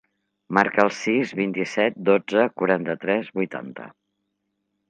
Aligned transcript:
Marca 0.57 0.81
el 0.85 0.89
sis, 0.99 1.33
vint-i-set, 1.41 2.01
dotze, 2.09 2.49
quaranta-tres, 2.63 3.33
vuitanta. 3.41 3.87